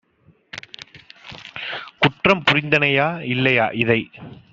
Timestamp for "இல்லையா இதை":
3.27-3.99